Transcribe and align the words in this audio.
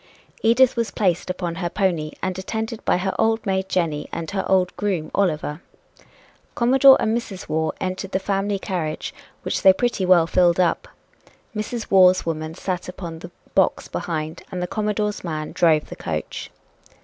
Edith 0.41 0.75
was 0.75 0.89
placed 0.89 1.29
upon 1.29 1.53
her 1.61 1.69
pony 1.69 2.09
and 2.23 2.39
attended 2.39 2.83
by 2.85 2.97
her 2.97 3.13
old 3.19 3.45
maid 3.45 3.69
Jenny 3.69 4.09
and 4.11 4.31
her 4.31 4.43
old 4.49 4.75
groom 4.75 5.11
Oliver. 5.13 5.61
Commodore 6.55 6.97
and 6.99 7.15
Mrs. 7.15 7.47
Waugh 7.47 7.71
entered 7.79 8.11
the 8.11 8.17
family 8.17 8.57
carriage, 8.57 9.13
which 9.43 9.61
they 9.61 9.73
pretty 9.73 10.03
well 10.03 10.25
filled 10.25 10.59
up. 10.59 10.87
Mrs. 11.55 11.91
Waugh's 11.91 12.25
woman 12.25 12.55
sat 12.55 12.89
upon 12.89 13.19
the 13.19 13.29
box 13.53 13.87
behind 13.87 14.41
and 14.51 14.59
the 14.59 14.65
Commodore's 14.65 15.23
man 15.23 15.51
drove 15.51 15.89
the 15.89 15.95
coach. 15.95 16.49